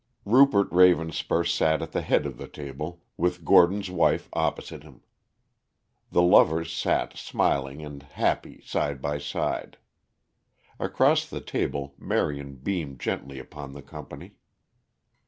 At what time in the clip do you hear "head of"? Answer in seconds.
2.01-2.39